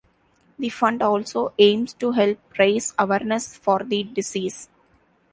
[0.57, 4.67] The fund also aims to help raise awareness for the disease.